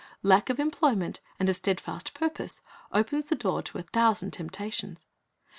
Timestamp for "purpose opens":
2.15-3.27